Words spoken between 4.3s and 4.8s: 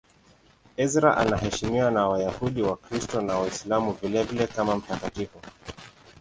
kama